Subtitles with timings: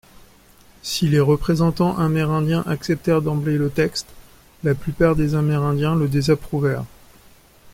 [0.81, 4.07] Si les représentants amérindiens acceptèrent d'emblée le texte,
[4.63, 6.85] la plupart des Amérindiens le désapprouvèrent.